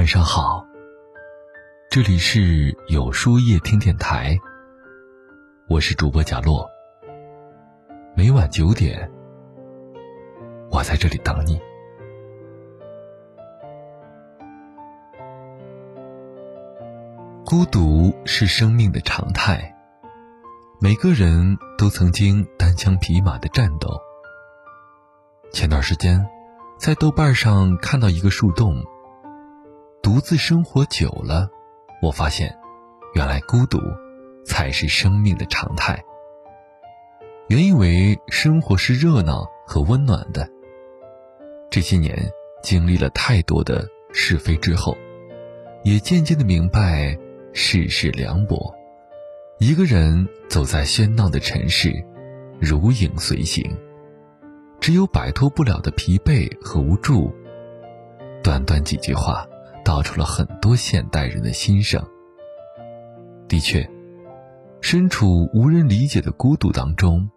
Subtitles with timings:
[0.00, 0.66] 晚上好，
[1.90, 4.34] 这里是有书夜听电台，
[5.68, 6.66] 我是主播贾洛。
[8.16, 9.12] 每晚九点，
[10.70, 11.60] 我在这里等你。
[17.44, 19.76] 孤独是生命的常态，
[20.80, 24.00] 每个人都曾经单枪匹马的战斗。
[25.52, 26.26] 前段时间，
[26.78, 28.82] 在豆瓣上看到一个树洞。
[30.12, 31.48] 独自生活久了，
[32.02, 32.58] 我发现，
[33.14, 33.78] 原来孤独
[34.44, 36.02] 才是生命的常态。
[37.46, 40.50] 原以为生活是热闹和温暖的，
[41.70, 42.28] 这些年
[42.60, 44.98] 经历了太多的是非之后，
[45.84, 47.16] 也渐渐的明白
[47.52, 48.74] 世事凉薄。
[49.60, 52.04] 一个人走在喧闹的城市，
[52.58, 53.78] 如影随形，
[54.80, 57.32] 只有摆脱不了的疲惫和无助。
[58.42, 59.46] 短短几句话。
[59.84, 62.04] 道出了很多现代人的心声。
[63.48, 63.88] 的确，
[64.80, 67.28] 身处无人理解的孤独当中，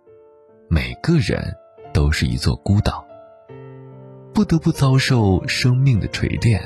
[0.69, 1.55] 每个人
[1.93, 3.05] 都是一座孤岛，
[4.33, 6.61] 不得不遭受生命的锤炼，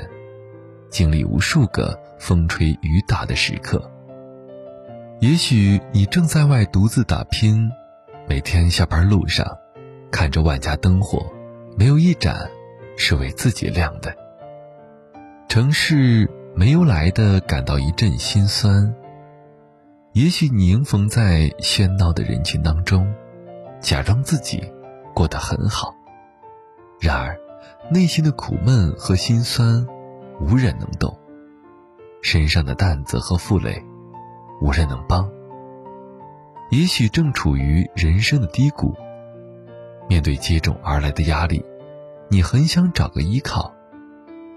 [0.90, 3.90] 经历无数个风吹雨打的时刻。
[5.20, 7.72] 也许你正在外独自打拼，
[8.28, 9.58] 每天下班路上，
[10.12, 11.26] 看着万家灯火，
[11.78, 12.50] 没有一盏
[12.98, 14.16] 是为自己亮的。
[15.48, 18.94] 城市没有来的感到一阵心酸。
[20.12, 23.12] 也许你迎逢在喧闹的人群当中，
[23.80, 24.62] 假装自己
[25.16, 25.96] 过得很好，
[27.00, 27.40] 然而
[27.90, 29.88] 内心的苦闷和心酸，
[30.42, 31.18] 无人能懂；
[32.22, 33.82] 身上的担子和负累，
[34.62, 35.30] 无人能帮。
[36.72, 38.94] 也许正处于人生的低谷，
[40.10, 41.64] 面对接踵而来的压力，
[42.30, 43.74] 你很想找个依靠。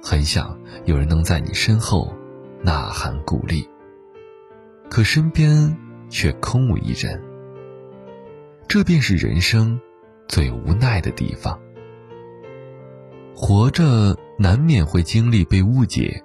[0.03, 2.13] 很想有人能在你身后
[2.63, 3.69] 呐喊鼓励，
[4.89, 5.77] 可身边
[6.09, 7.23] 却空无一人。
[8.67, 9.81] 这便是人生
[10.29, 11.61] 最无奈的地方。
[13.35, 16.23] 活着难免会经历被误解、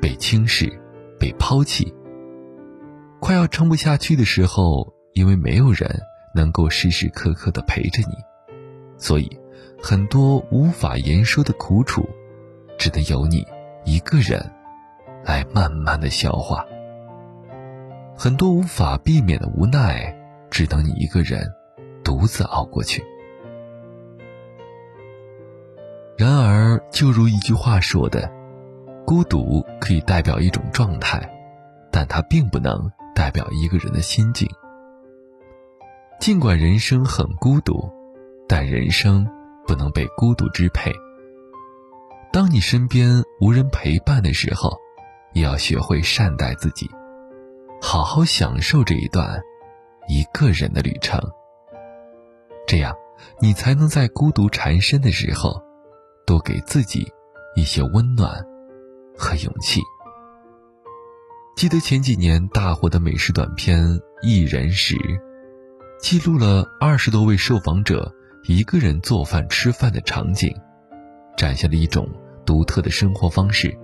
[0.00, 0.70] 被轻视、
[1.18, 1.94] 被抛弃。
[3.20, 6.00] 快要撑不下去的时候，因为没有人
[6.34, 8.14] 能够时时刻刻的陪着你，
[8.98, 9.30] 所以
[9.82, 12.08] 很多无法言说的苦楚。
[12.78, 13.46] 只能由你
[13.84, 14.50] 一个人
[15.24, 16.64] 来慢慢的消化，
[18.16, 20.14] 很多无法避免的无奈，
[20.50, 21.52] 只等你一个人
[22.04, 23.04] 独自熬过去。
[26.16, 28.30] 然而，就如一句话说的，
[29.04, 31.30] 孤独可以代表一种状态，
[31.90, 34.48] 但它并不能代表一个人的心境。
[36.18, 37.90] 尽管人生很孤独，
[38.48, 39.26] 但人生
[39.66, 40.90] 不能被孤独支配。
[42.36, 44.70] 当你身边无人陪伴的时候，
[45.32, 46.86] 也要学会善待自己，
[47.80, 49.40] 好好享受这一段
[50.06, 51.18] 一个人的旅程。
[52.66, 52.94] 这样，
[53.40, 55.62] 你才能在孤独缠身的时候，
[56.26, 57.10] 多给自己
[57.54, 58.44] 一些温暖
[59.16, 59.80] 和勇气。
[61.56, 63.80] 记得前几年大火的美食短片
[64.20, 64.94] 《一人食》，
[65.98, 68.12] 记录了二十多位受访者
[68.46, 70.54] 一个人做饭吃饭的场景，
[71.34, 72.06] 展现了一种。
[72.46, 73.76] 独特的生活方式。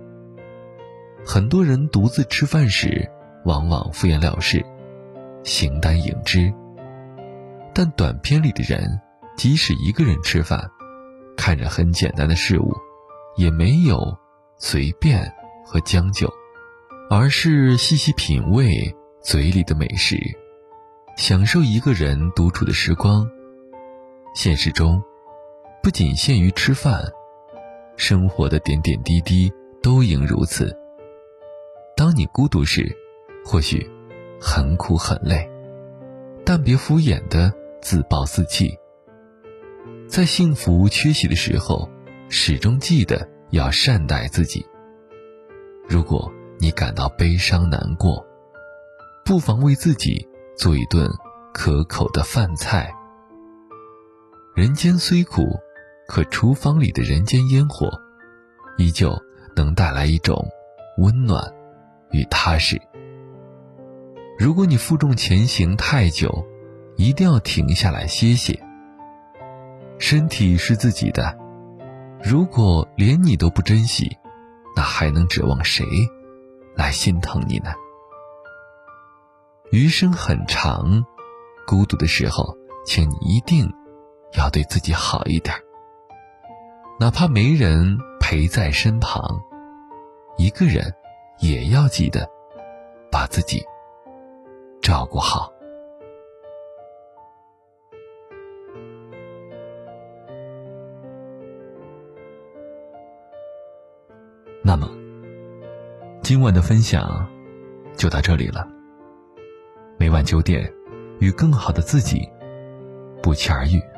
[1.23, 3.07] 很多人独自吃饭时，
[3.45, 4.65] 往往敷衍了事，
[5.43, 6.51] 形单影只。
[7.73, 8.99] 但短片里的人，
[9.37, 10.69] 即使一个人吃饭，
[11.37, 12.73] 看着很简单的事物，
[13.37, 13.99] 也没有
[14.57, 15.33] 随便
[15.65, 16.31] 和将就，
[17.09, 20.17] 而是细细品味嘴里的美食，
[21.17, 23.27] 享受一个人独处的时光。
[24.35, 25.01] 现实中，
[25.81, 27.01] 不仅限于吃饭。
[28.05, 29.49] 生活的点点滴滴
[29.81, 30.77] 都应如此。
[31.95, 32.93] 当你孤独时，
[33.45, 33.89] 或许
[34.41, 35.49] 很苦很累，
[36.43, 38.77] 但别敷衍的自暴自弃。
[40.05, 41.89] 在幸福缺席的时候，
[42.27, 44.65] 始终记得要善待自己。
[45.87, 46.29] 如果
[46.59, 48.27] 你感到悲伤难过，
[49.23, 50.27] 不妨为自己
[50.57, 51.09] 做一顿
[51.53, 52.93] 可口的饭菜。
[54.57, 55.41] 人间虽苦。
[56.13, 57.89] 可厨房里的人间烟火，
[58.77, 59.19] 依旧
[59.55, 60.47] 能带来一种
[60.99, 61.43] 温暖
[62.11, 62.79] 与踏实。
[64.37, 66.45] 如果你负重前行太久，
[66.97, 68.63] 一定要停下来歇歇。
[69.97, 71.35] 身体是自己的，
[72.23, 74.15] 如果连你都不珍惜，
[74.75, 75.83] 那还能指望谁
[76.75, 77.71] 来心疼你呢？
[79.71, 81.03] 余生很长，
[81.65, 82.55] 孤独的时候，
[82.85, 83.67] 请你一定
[84.37, 85.55] 要对自己好一点。
[87.03, 89.21] 哪怕没人陪在身旁，
[90.37, 90.95] 一个人
[91.41, 92.25] 也要记得
[93.11, 93.61] 把自己
[94.81, 95.51] 照顾好。
[104.63, 104.89] 那么，
[106.21, 107.29] 今晚的分享
[107.97, 108.65] 就到这里了。
[109.97, 110.73] 每晚九点，
[111.19, 112.25] 与更好的自己
[113.21, 113.92] 不期而遇。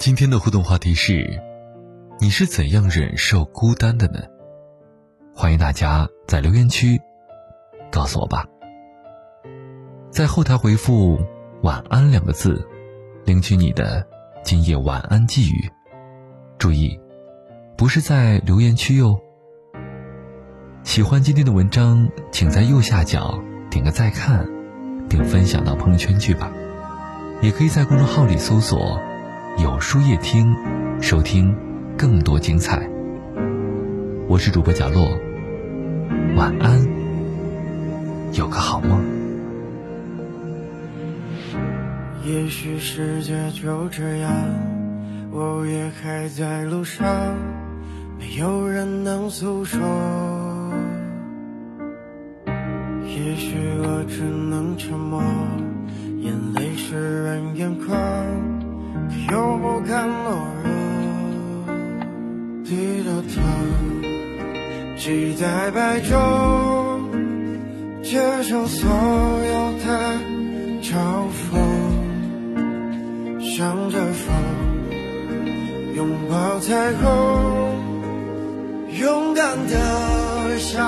[0.00, 1.28] 今天的互动话题是：
[2.18, 4.20] 你是怎样忍受孤单的呢？
[5.34, 6.98] 欢迎大家在留言区
[7.92, 8.46] 告诉我吧。
[10.10, 11.18] 在后台回复
[11.62, 12.66] “晚安”两个字，
[13.26, 14.02] 领取你的
[14.42, 15.70] 今夜晚安寄语。
[16.56, 16.98] 注意。
[17.76, 19.20] 不是在留言区哟。
[20.82, 23.38] 喜欢今天的文章，请在右下角
[23.70, 24.48] 点个再看，
[25.10, 26.50] 并分享到朋友圈去吧。
[27.42, 28.98] 也可以在公众号里搜索
[29.58, 30.54] “有书夜听”，
[31.02, 31.54] 收听
[31.96, 32.88] 更多精彩。
[34.26, 35.18] 我是主播贾洛，
[36.36, 36.80] 晚安，
[38.32, 39.02] 有个好梦。
[42.24, 44.32] 也许世界就这样，
[45.30, 47.06] 我也还在路上。
[48.18, 49.80] 没有人能诉说，
[53.04, 55.22] 也许我只能沉默，
[59.30, 60.28] 又不甘懦
[60.64, 60.70] 弱。
[62.64, 63.40] 低着头，
[64.96, 66.14] 期待白昼，
[68.02, 69.86] 接受所有的
[70.82, 70.92] 嘲
[71.36, 71.58] 讽，
[73.40, 74.26] 向着风，
[75.96, 77.08] 拥抱彩虹。
[78.98, 80.84] 勇敢的向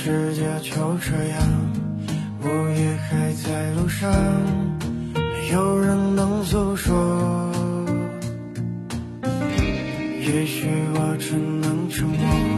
[0.00, 1.42] 世界就这样，
[2.40, 2.46] 我
[2.78, 4.08] 也还在路上，
[5.12, 7.50] 没有人能诉说。
[10.20, 12.57] 也许我只能沉默，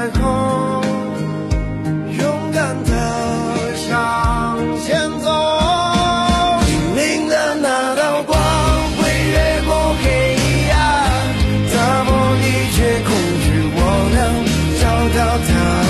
[0.00, 0.22] 彩虹
[2.18, 2.90] 勇敢的
[3.76, 5.28] 向前走。
[6.96, 8.34] 黎明的那道光
[8.96, 8.98] 会
[9.30, 10.06] 越过黑
[10.70, 10.74] 暗
[11.74, 13.08] 打破一切恐
[13.44, 13.78] 惧我
[14.16, 14.18] 能
[14.80, 14.82] 找
[15.18, 15.89] 到答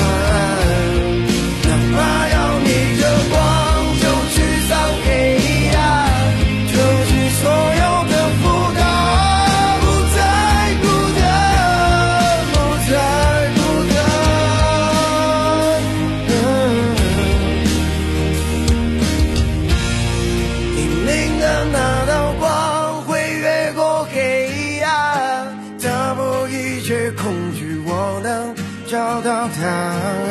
[29.63, 30.30] 案。